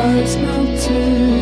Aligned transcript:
fights 0.00 0.36
not 0.36 0.78
to 0.78 1.39